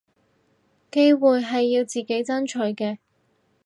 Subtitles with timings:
[0.89, 2.97] 機會係要自己爭取嘅